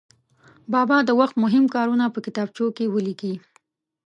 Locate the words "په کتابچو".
2.13-2.65